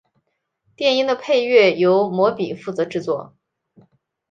[0.75, 3.35] 电影的配乐由魔比负责制作。